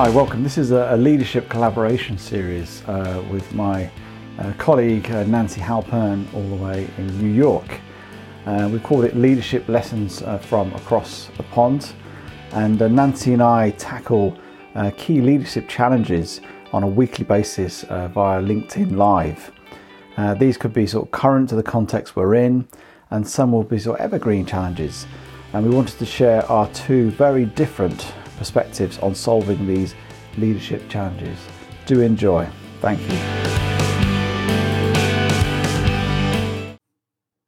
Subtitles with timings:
[0.00, 0.42] Hi, welcome.
[0.42, 3.90] This is a, leadership collaboration series uh, with my
[4.38, 7.82] uh, colleague uh, Nancy Halpern, all the way in New York.
[8.46, 11.92] Uh, we called it Leadership Lessons uh, from Across the Pond.
[12.52, 14.38] And uh, Nancy and I tackle
[14.96, 16.40] key leadership challenges
[16.72, 19.52] on a weekly basis via LinkedIn Live.
[20.38, 22.66] these could be sort of current to the context we're in,
[23.10, 25.06] and some will be sort of evergreen challenges.
[25.52, 29.94] And we wanted to share our two very different perspectives on solving these
[30.38, 31.38] leadership challenges.
[31.84, 32.48] Do enjoy.
[32.80, 33.18] Thank you.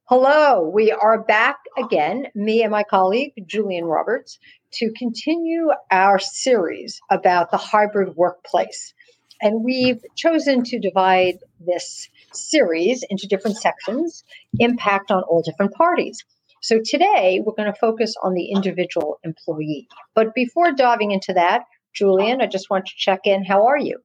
[0.05, 4.38] Hello, we are back again, me and my colleague Julian Roberts,
[4.73, 8.93] to continue our series about the hybrid workplace.
[9.40, 14.24] And we've chosen to divide this series into different sections,
[14.59, 16.23] impact on all different parties.
[16.62, 19.89] So today we're going to focus on the individual employee.
[20.15, 23.45] But before diving into that, Julian, I just want to check in.
[23.45, 23.99] How are you?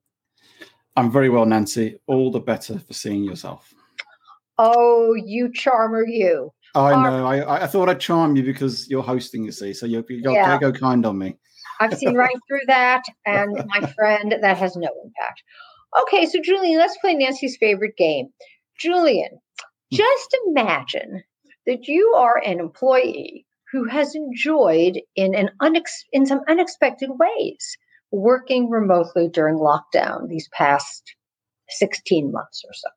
[0.95, 1.99] I'm very well, Nancy.
[2.07, 3.71] All the better for seeing yourself.
[4.57, 6.51] Oh, you charmer, you.
[6.73, 7.27] I know.
[7.27, 9.73] I, I thought I'd charm you because you're hosting, you see.
[9.73, 10.57] So you, you got yeah.
[10.59, 11.37] go kind on me.
[11.79, 13.03] I've seen right through that.
[13.27, 15.43] And my friend, that has no impact.
[16.01, 18.29] Okay, so Julian, let's play Nancy's favorite game.
[18.79, 19.29] Julian,
[19.91, 19.95] hmm.
[19.95, 21.23] just imagine
[21.67, 27.77] that you are an employee who has enjoyed in an unex- in some unexpected ways
[28.11, 31.15] working remotely during lockdown these past
[31.69, 32.89] 16 months or so.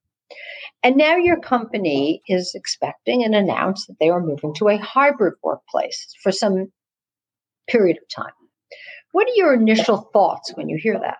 [0.82, 5.34] And now your company is expecting and announced that they are moving to a hybrid
[5.42, 6.72] workplace for some
[7.68, 8.32] period of time.
[9.12, 11.18] What are your initial thoughts when you hear that?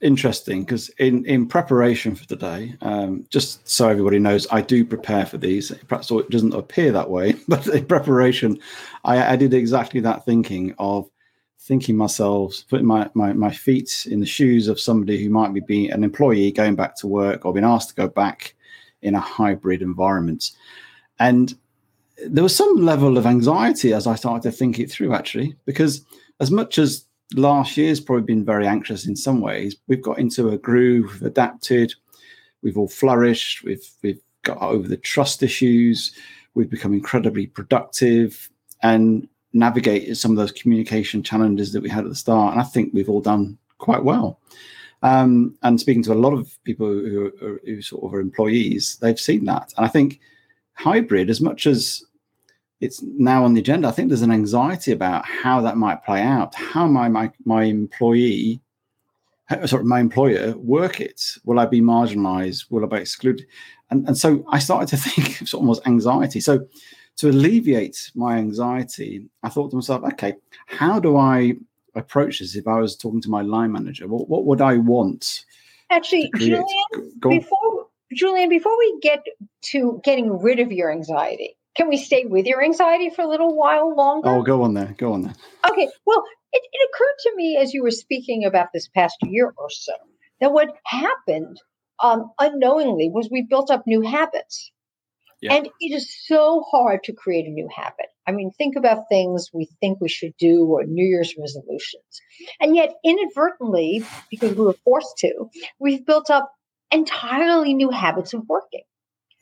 [0.00, 5.26] Interesting because in in preparation for today, um, just so everybody knows, I do prepare
[5.26, 5.72] for these.
[5.88, 8.58] Perhaps it doesn't appear that way, but in preparation,
[9.04, 11.08] I, I did exactly that thinking of
[11.58, 15.60] thinking myself, putting my, my my feet in the shoes of somebody who might be
[15.60, 18.54] being an employee going back to work or being asked to go back
[19.02, 20.52] in a hybrid environment,
[21.18, 21.54] and
[22.26, 26.04] there was some level of anxiety as I started to think it through, actually, because
[26.40, 27.04] as much as
[27.34, 29.76] last year's probably been very anxious in some ways.
[29.88, 31.94] We've got into a groove, we've adapted,
[32.62, 36.12] we've all flourished, we've we've got over the trust issues,
[36.54, 38.48] we've become incredibly productive
[38.82, 42.52] and navigated some of those communication challenges that we had at the start.
[42.52, 44.38] And I think we've all done quite well.
[45.02, 47.32] Um, and speaking to a lot of people who
[47.64, 49.72] who sort of are employees, they've seen that.
[49.76, 50.20] And I think
[50.74, 52.04] hybrid, as much as
[52.80, 53.88] it's now on the agenda.
[53.88, 56.54] I think there's an anxiety about how that might play out.
[56.54, 58.60] How my my my employee,
[59.50, 61.22] uh, sorry, my employer work it?
[61.44, 62.70] Will I be marginalised?
[62.70, 63.46] Will I be excluded?
[63.90, 66.40] And and so I started to think of sort of almost anxiety.
[66.40, 66.66] So
[67.16, 70.34] to alleviate my anxiety, I thought to myself, okay,
[70.66, 71.54] how do I
[71.94, 72.56] approach this?
[72.56, 75.46] If I was talking to my line manager, what what would I want?
[75.88, 76.64] Actually, Julian,
[77.20, 79.24] before Julian, before we get
[79.62, 83.54] to getting rid of your anxiety can we stay with your anxiety for a little
[83.56, 84.28] while longer?
[84.28, 84.94] Oh, go on there.
[84.98, 85.34] Go on there.
[85.70, 85.88] Okay.
[86.06, 89.70] Well, it, it occurred to me as you were speaking about this past year or
[89.70, 89.92] so
[90.40, 91.60] that what happened
[92.02, 94.70] um, unknowingly was we built up new habits.
[95.42, 95.54] Yeah.
[95.54, 98.06] And it is so hard to create a new habit.
[98.26, 102.22] I mean, think about things we think we should do or New Year's resolutions.
[102.58, 106.50] And yet, inadvertently, because we were forced to, we've built up
[106.90, 108.84] entirely new habits of working.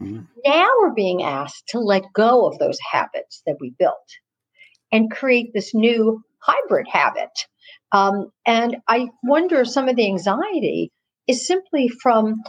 [0.02, 0.24] Mm-hmm.
[0.44, 4.08] Now we're being asked to let go of those habits that we built
[4.92, 7.30] and create this new hybrid habit.
[7.92, 10.92] Um, and I wonder if some of the anxiety
[11.26, 12.42] is simply from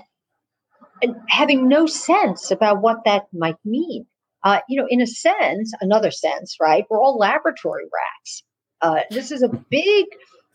[1.04, 4.06] uh, having no sense about what that might mean.
[4.44, 6.86] Uh, you know, in a sense, another sense, right?
[6.90, 8.44] We're all laboratory rats.
[8.82, 10.06] Uh, this is a big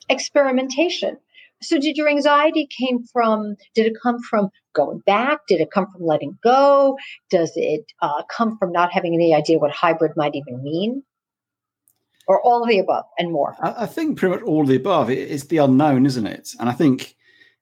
[0.09, 1.17] experimentation.
[1.62, 3.57] So, did your anxiety came from?
[3.75, 5.41] Did it come from going back?
[5.49, 6.97] Did it come from letting go?
[7.31, 11.03] Does it uh, come from not having any idea what hybrid might even mean?
[12.27, 13.57] Or all of the above and more?
[13.61, 15.11] I, I think pretty much all of the above.
[15.11, 16.55] It, it's the unknown, isn't it?
[16.61, 17.17] And I think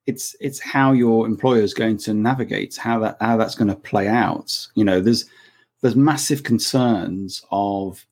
[0.05, 3.75] it's it's how your employer is going to navigate how that how that's going to
[3.75, 4.67] play out.
[4.75, 5.25] You know, there's
[5.81, 8.05] there's massive concerns of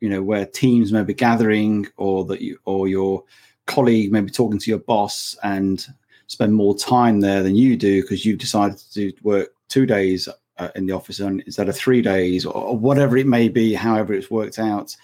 [0.00, 3.24] you know where teams may be gathering or that you or your
[3.66, 5.86] colleague maybe talking to your boss and
[6.26, 10.28] spend more time there than you do because you've decided to work two days
[10.58, 14.14] uh, in the office instead of three days or, or, whatever it may be, however
[14.14, 14.96] it's worked out.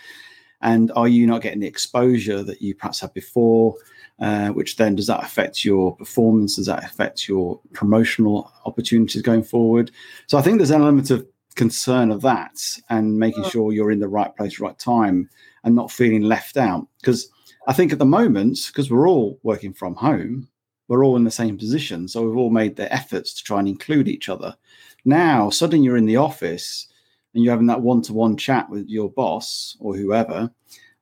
[0.63, 3.75] And are you not getting the exposure that you perhaps had before?
[4.21, 6.57] Uh, which then does that affect your performance?
[6.57, 9.91] Does that affect your promotional opportunities going forward?
[10.27, 11.27] So I think there's an element of
[11.57, 15.31] concern of that and making sure you're in the right place, right time,
[15.65, 16.87] and not feeling left out.
[17.01, 17.31] Because
[17.67, 20.49] I think at the moment, because we're all working from home,
[20.91, 22.09] we're all in the same position.
[22.09, 24.57] So we've all made the efforts to try and include each other.
[25.05, 26.89] Now, suddenly you're in the office
[27.33, 30.51] and you're having that one-to-one chat with your boss or whoever,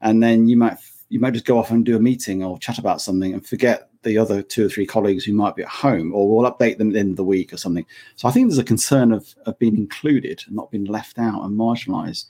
[0.03, 0.77] and then you might
[1.09, 3.89] you might just go off and do a meeting or chat about something and forget
[4.03, 6.95] the other two or three colleagues who might be at home, or we'll update them
[6.95, 7.87] in the week or something.
[8.17, 11.43] So I think there's a concern of, of being included and not being left out
[11.45, 12.27] and marginalized.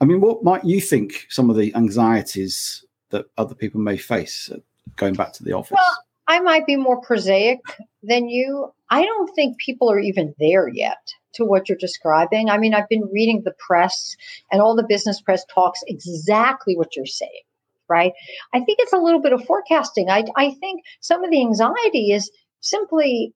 [0.00, 4.50] I mean, what might you think some of the anxieties that other people may face
[4.52, 4.58] uh,
[4.96, 5.78] going back to the office?
[5.80, 7.58] Well, I might be more prosaic
[8.04, 8.72] than you.
[8.88, 12.48] I don't think people are even there yet to what you're describing.
[12.48, 14.14] I mean, I've been reading the press,
[14.52, 17.42] and all the business press talks exactly what you're saying,
[17.88, 18.12] right?
[18.54, 20.08] I think it's a little bit of forecasting.
[20.08, 22.30] I, I think some of the anxiety is
[22.60, 23.34] simply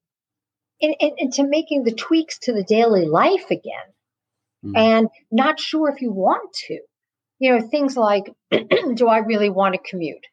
[0.78, 3.88] in, in, into making the tweaks to the daily life again
[4.64, 4.72] mm.
[4.76, 6.78] and not sure if you want to.
[7.40, 8.32] You know, things like,
[8.94, 10.26] do I really want to commute?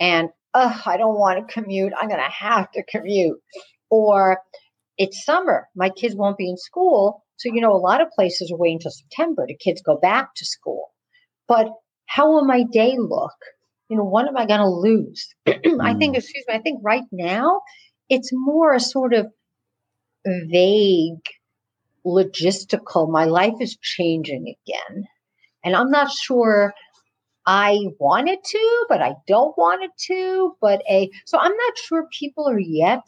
[0.00, 1.92] And, oh, I don't want to commute.
[1.98, 3.38] I'm going to have to commute.
[3.90, 4.38] Or,
[4.98, 5.68] it's summer.
[5.76, 7.24] My kids won't be in school.
[7.36, 10.34] So, you know, a lot of places are waiting until September to kids go back
[10.36, 10.88] to school.
[11.46, 11.68] But
[12.06, 13.36] how will my day look?
[13.88, 15.28] You know, what am I going to lose?
[15.46, 16.18] I think, mm.
[16.18, 17.60] excuse me, I think right now
[18.08, 19.28] it's more a sort of
[20.26, 21.22] vague
[22.04, 23.10] logistical.
[23.10, 25.04] My life is changing again.
[25.64, 26.74] And I'm not sure
[27.50, 30.54] I wanted to, but I don't want it to.
[30.60, 33.02] But a so I'm not sure people are yet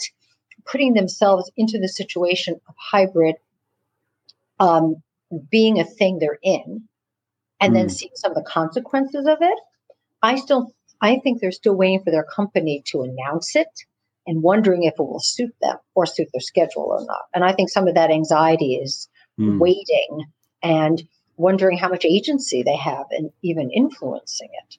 [0.65, 3.37] putting themselves into the situation of hybrid
[4.59, 5.03] um,
[5.51, 6.89] being a thing they're in
[7.61, 7.75] and mm.
[7.75, 7.91] then hmm.
[7.91, 9.59] seeing some of the consequences of it
[10.23, 13.69] i still i think they're still waiting for their company to announce it
[14.27, 17.53] and wondering if it will suit them or suit their schedule or not and i
[17.53, 19.09] think some of that anxiety is
[19.39, 19.59] mm.
[19.59, 20.25] waiting
[20.63, 21.03] and
[21.41, 24.79] wondering how much agency they have and even influencing it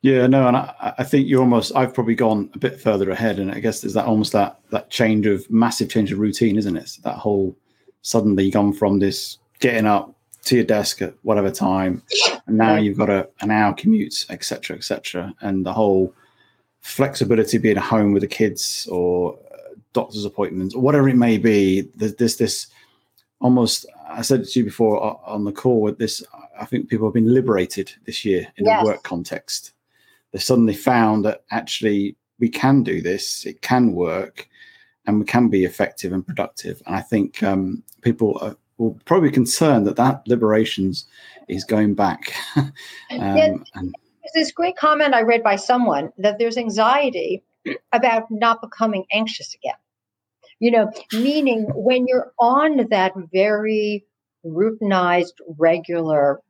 [0.00, 1.74] Yeah, no, and I, I, think you're almost.
[1.74, 4.90] I've probably gone a bit further ahead, and I guess there's that almost that that
[4.90, 6.98] change of massive change of routine, isn't it?
[7.02, 7.56] That whole
[8.02, 12.04] suddenly gone from this getting up to your desk at whatever time,
[12.46, 16.14] and now you've got a an hour commute, etc., etc., and the whole
[16.80, 19.36] flexibility being at home with the kids or
[19.92, 21.82] doctor's appointments or whatever it may be.
[21.94, 22.66] There's this this
[23.40, 23.86] almost.
[24.08, 26.22] I said to you before uh, on the call with this.
[26.58, 28.82] I think people have been liberated this year in yes.
[28.82, 29.72] a work context
[30.32, 34.48] they suddenly found that actually we can do this, it can work,
[35.06, 36.82] and we can be effective and productive.
[36.86, 41.06] And I think um, people are, will probably be concerned that that liberations
[41.48, 42.34] is going back.
[42.56, 42.72] um,
[43.10, 43.94] yeah, and,
[44.34, 47.42] there's this great comment I read by someone that there's anxiety
[47.92, 49.76] about not becoming anxious again.
[50.60, 54.04] You know, meaning when you're on that very
[54.44, 56.40] routinized, regular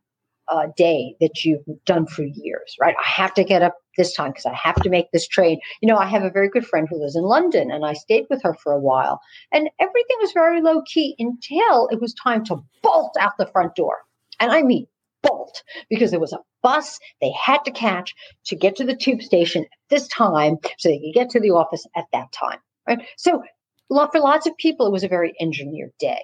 [0.49, 2.95] uh, day that you've done for years, right?
[2.99, 5.59] I have to get up this time because I have to make this trade.
[5.83, 8.27] You know, I have a very good friend who lives in London and I stayed
[8.31, 9.21] with her for a while
[9.53, 13.75] and everything was very low key until it was time to bolt out the front
[13.75, 13.97] door.
[14.41, 14.87] And I mean,
[15.23, 18.15] bolt because there was a bus they had to catch
[18.47, 21.51] to get to the tube station at this time so they could get to the
[21.51, 23.01] office at that time, right?
[23.17, 23.43] So,
[23.89, 26.21] for lots of people, it was a very engineered day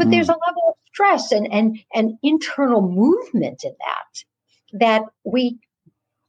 [0.00, 0.12] but mm.
[0.12, 5.58] there's a level of stress and and and internal movement in that that we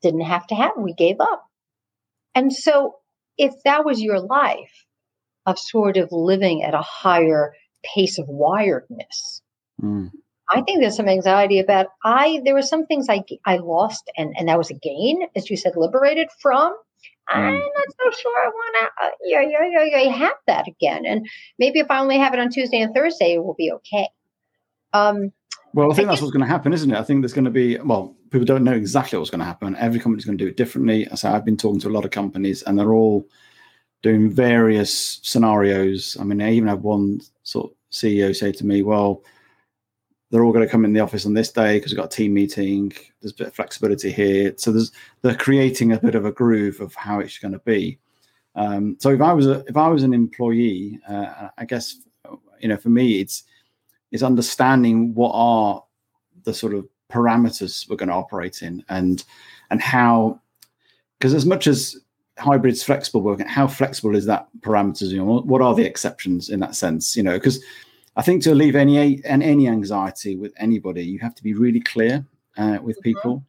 [0.01, 1.47] didn't have to have we gave up
[2.35, 2.95] and so
[3.37, 4.85] if that was your life
[5.45, 7.53] of sort of living at a higher
[7.83, 9.41] pace of wiredness
[9.81, 10.11] mm.
[10.51, 14.33] I think there's some anxiety about i there were some things i i lost and
[14.37, 16.73] and that was a gain as you said liberated from
[17.29, 17.59] I'm mm.
[17.59, 21.05] not so sure I want to, uh, yeah, yeah, yeah, yeah, have that again.
[21.05, 21.27] And
[21.59, 24.09] maybe if I only have it on Tuesday and Thursday, it will be okay.
[24.93, 25.31] Um,
[25.73, 26.97] well, I think I that's guess, what's going to happen, isn't it?
[26.97, 29.75] I think there's going to be, well, people don't know exactly what's going to happen.
[29.77, 31.07] Every company's going to do it differently.
[31.15, 33.25] So I've been talking to a lot of companies and they're all
[34.01, 36.17] doing various scenarios.
[36.19, 39.23] I mean, I even have one sort of CEO say to me, well,
[40.31, 42.15] they're all going to come in the office on this day because we've got a
[42.15, 42.93] team meeting.
[43.21, 44.53] There's a bit of flexibility here.
[44.57, 47.99] So there's they're creating a bit of a groove of how it's going to be.
[48.55, 51.97] Um, so if I was a, if I was an employee, uh, I guess
[52.59, 53.43] you know for me it's
[54.11, 55.83] it's understanding what are
[56.43, 59.25] the sort of parameters we're going to operate in and
[59.69, 60.39] and how
[61.19, 61.97] because as much as
[62.37, 66.59] hybrids flexible working how flexible is that parameters you know what are the exceptions in
[66.59, 67.61] that sense you know because
[68.15, 71.79] I think to alleviate any and any anxiety with anybody, you have to be really
[71.79, 72.25] clear
[72.57, 73.03] uh, with mm-hmm.
[73.03, 73.43] people,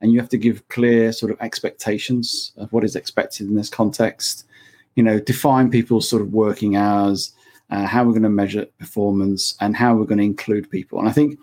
[0.00, 3.70] and you have to give clear sort of expectations of what is expected in this
[3.70, 4.44] context.
[4.96, 7.32] You know, define people's sort of working hours,
[7.70, 10.98] uh, how we're going to measure performance, and how we're going to include people.
[10.98, 11.38] And I think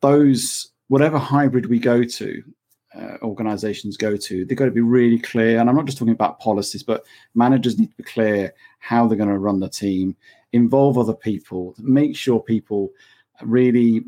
[0.00, 2.42] those whatever hybrid we go to,
[2.94, 5.58] uh, organizations go to, they've got to be really clear.
[5.58, 9.16] And I'm not just talking about policies, but managers need to be clear how they're
[9.16, 10.14] going to run the team,
[10.52, 12.90] involve other people, make sure people
[13.42, 14.04] really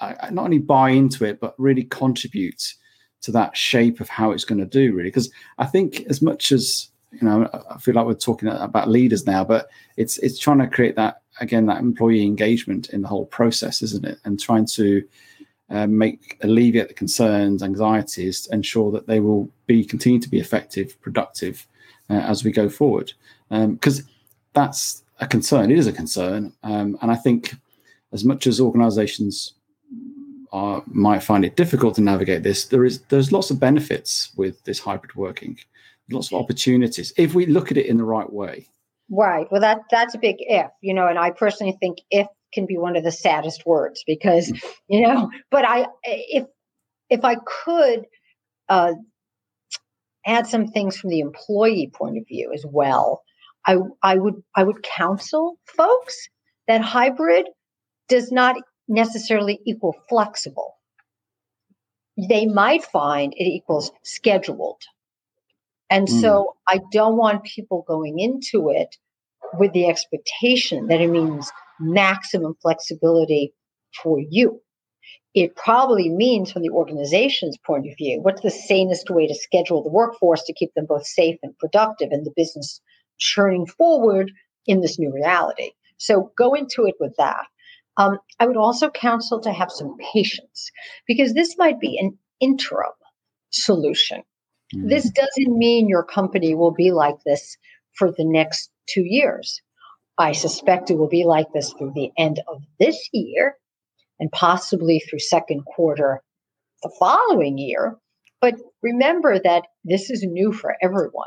[0.00, 2.74] uh, not only buy into it, but really contribute
[3.20, 5.08] to that shape of how it's going to do, really.
[5.08, 9.26] Because I think as much as you know, I feel like we're talking about leaders
[9.26, 13.26] now, but it's it's trying to create that again that employee engagement in the whole
[13.26, 14.18] process, isn't it?
[14.24, 15.02] And trying to
[15.70, 21.00] uh, make alleviate the concerns, anxieties, ensure that they will be continue to be effective,
[21.00, 21.66] productive
[22.10, 23.12] uh, as we go forward.
[23.50, 24.08] Because um,
[24.52, 25.70] that's a concern.
[25.70, 27.54] It is a concern, um, and I think
[28.12, 29.54] as much as organisations
[30.52, 34.62] are, might find it difficult to navigate this, there is there's lots of benefits with
[34.64, 35.58] this hybrid working,
[36.10, 38.66] lots of opportunities if we look at it in the right way.
[39.10, 39.50] Right.
[39.50, 42.78] Well, that that's a big if, you know, and I personally think if can be
[42.78, 44.62] one of the saddest words because, mm.
[44.88, 46.46] you know, but I if
[47.10, 48.06] if I could
[48.68, 48.92] uh,
[50.26, 53.22] add some things from the employee point of view as well,
[53.66, 56.28] I I would I would counsel folks
[56.66, 57.46] that hybrid
[58.08, 58.56] does not
[58.88, 60.74] necessarily equal flexible.
[62.16, 64.82] They might find it equals scheduled.
[65.90, 66.20] And mm.
[66.20, 68.96] so I don't want people going into it
[69.54, 71.50] with the expectation that it means
[71.80, 73.52] maximum flexibility
[74.02, 74.60] for you.
[75.34, 79.82] It probably means, from the organization's point of view, what's the sanest way to schedule
[79.82, 82.80] the workforce to keep them both safe and productive and the business
[83.18, 84.32] churning forward
[84.66, 85.70] in this new reality.
[85.98, 87.46] So go into it with that.
[87.96, 90.70] Um, I would also counsel to have some patience
[91.06, 92.92] because this might be an interim
[93.50, 94.22] solution.
[94.74, 94.88] Mm-hmm.
[94.88, 97.56] This doesn't mean your company will be like this
[97.94, 99.60] for the next two years.
[100.18, 103.56] I suspect it will be like this through the end of this year
[104.20, 106.22] and possibly through second quarter
[106.82, 107.96] the following year.
[108.40, 111.26] But remember that this is new for everyone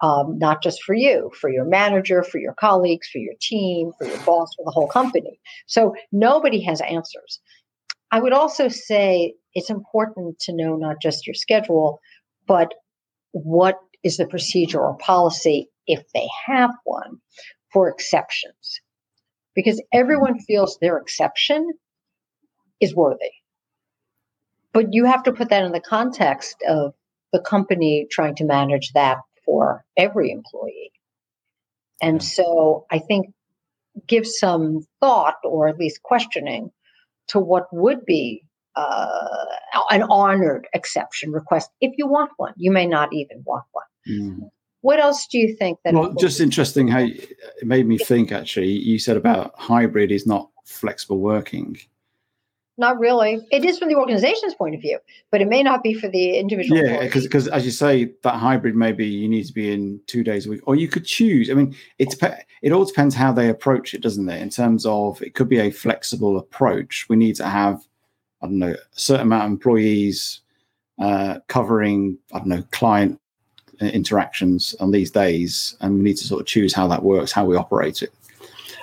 [0.00, 4.06] um, not just for you, for your manager, for your colleagues, for your team, for
[4.06, 5.40] your boss, for the whole company.
[5.66, 7.40] So nobody has answers.
[8.10, 12.00] I would also say it's important to know not just your schedule,
[12.46, 12.72] but
[13.32, 17.18] what is the procedure or policy, if they have one,
[17.72, 18.80] for exceptions.
[19.54, 21.72] Because everyone feels their exception
[22.80, 23.32] is worthy.
[24.72, 26.94] But you have to put that in the context of
[27.32, 30.92] the company trying to manage that for every employee.
[32.02, 33.28] And so I think
[34.06, 36.70] give some thought or at least questioning
[37.28, 38.44] to what would be
[38.76, 39.46] uh,
[39.90, 42.52] an honored exception request if you want one.
[42.56, 43.84] You may not even want one.
[44.08, 44.50] Mm.
[44.82, 45.94] What else do you think that?
[45.94, 48.30] Well, just interesting how it made me think.
[48.30, 51.78] Actually, you said about hybrid is not flexible working.
[52.78, 53.44] Not really.
[53.50, 55.00] It is from the organization's point of view,
[55.32, 56.80] but it may not be for the individual.
[56.80, 60.22] Yeah, because because as you say, that hybrid maybe you need to be in two
[60.22, 61.50] days a week, or you could choose.
[61.50, 62.16] I mean, it's
[62.62, 64.40] it all depends how they approach it, doesn't it?
[64.40, 67.08] In terms of it could be a flexible approach.
[67.08, 67.80] We need to have
[68.40, 70.40] I don't know a certain amount of employees
[71.00, 73.20] uh, covering I don't know client
[73.82, 77.32] uh, interactions on these days, and we need to sort of choose how that works,
[77.32, 78.12] how we operate it.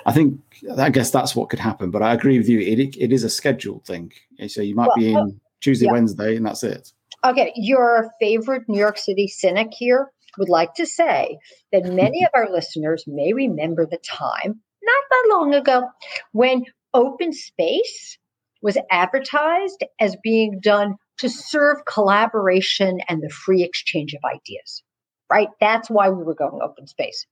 [0.06, 0.40] I think
[0.78, 1.90] I guess that's what could happen.
[1.90, 2.60] But I agree with you.
[2.60, 4.12] It it is a scheduled thing.
[4.46, 5.92] So you might well, be in Tuesday, yeah.
[5.92, 6.92] Wednesday, and that's it.
[7.24, 11.38] Okay, your favorite New York City cynic here would like to say
[11.72, 15.88] that many of our listeners may remember the time not that long ago
[16.32, 18.16] when open space
[18.62, 24.84] was advertised as being done to serve collaboration and the free exchange of ideas.
[25.28, 25.48] Right?
[25.60, 27.26] That's why we were going open space.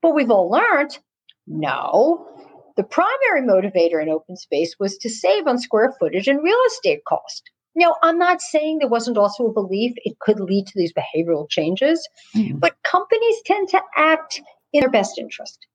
[0.00, 0.98] But we've all learned
[1.46, 2.28] no.
[2.76, 7.00] The primary motivator in open space was to save on square footage and real estate
[7.06, 7.50] cost.
[7.74, 11.48] Now, I'm not saying there wasn't also a belief it could lead to these behavioral
[11.48, 12.06] changes,
[12.36, 12.58] mm-hmm.
[12.58, 15.66] but companies tend to act in their best interest.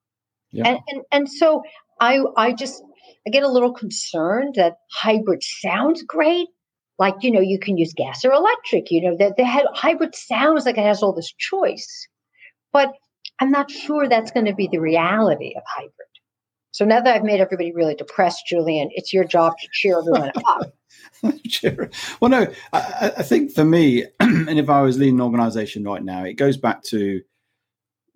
[0.52, 0.68] Yeah.
[0.68, 1.64] And, and and so
[2.00, 2.84] I I just
[3.26, 6.48] I get a little concerned that hybrid sounds great.
[7.00, 10.66] Like, you know, you can use gas or electric, you know, that the hybrid sounds
[10.66, 12.08] like it has all this choice.
[12.74, 12.94] But
[13.40, 15.92] I'm not sure that's going to be the reality of hybrid.
[16.72, 20.32] So now that I've made everybody really depressed, Julian, it's your job to cheer everyone
[20.46, 20.74] up.
[22.20, 26.04] well, no, I, I, think for me, and if I was leading an organization right
[26.04, 27.22] now, it goes back to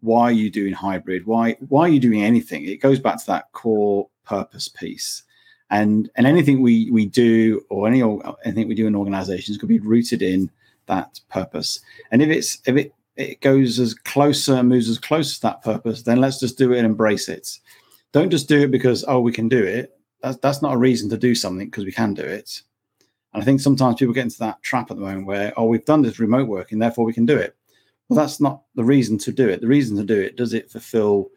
[0.02, 1.26] why are you doing hybrid?
[1.26, 2.66] Why why are you doing anything?
[2.68, 5.24] It goes back to that core purpose piece.
[5.70, 8.04] And and anything we we do or any
[8.44, 10.50] anything we do in organizations could be rooted in
[10.88, 11.80] that purpose.
[12.12, 16.04] And if it's if it it goes as closer, moves as close to that purpose,
[16.04, 17.60] then let's just do it and embrace it.
[18.12, 19.98] Don't just do it because, oh, we can do it.
[20.22, 22.62] that's, that's not a reason to do something because we can do it.
[23.34, 25.86] And I think sometimes people get into that trap at the moment where, oh, we've
[25.86, 27.56] done this remote working, therefore we can do it.
[28.10, 29.62] Well, that's not the reason to do it.
[29.62, 31.30] The reason to do it, does it fulfill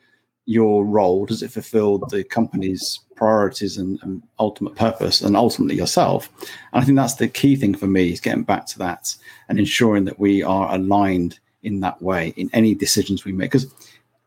[0.47, 1.25] your role?
[1.25, 6.29] Does it fulfill the company's priorities and, and, ultimate purpose and ultimately yourself?
[6.73, 9.15] And I think that's the key thing for me is getting back to that
[9.49, 13.51] and ensuring that we are aligned in that way in any decisions we make.
[13.51, 13.73] Because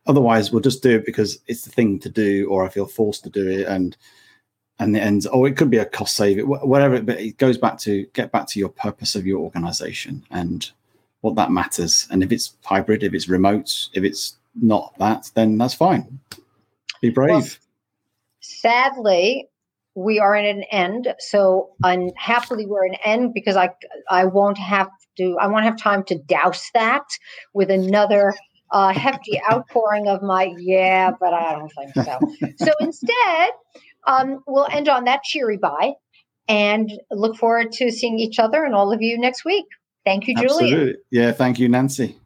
[0.08, 3.24] otherwise we'll just do it because it's the thing to do or I feel forced
[3.26, 3.96] to do it and
[4.80, 7.78] and it ends or it could be a cost saving whatever but it goes back
[7.80, 10.72] to get back to your purpose of your organization and
[11.22, 12.08] what that matters.
[12.10, 16.20] And if it's hybrid if it's remote if it's not that then that's fine.
[17.02, 17.30] Be brave.
[17.32, 17.48] Well,
[18.40, 19.50] sadly
[19.96, 21.14] we are at an end.
[21.20, 23.70] So unhappily we're an end because i
[24.10, 27.04] i won't have to i won't have time to douse that
[27.54, 28.34] with another
[28.72, 32.20] uh, hefty outpouring of my yeah but i don't think so
[32.58, 33.50] so instead
[34.08, 35.94] um, we'll end on that cheery bye
[36.48, 39.66] and look forward to seeing each other and all of you next week.
[40.06, 40.96] Thank you, Julie.
[41.12, 42.18] Yeah, thank you, Nancy.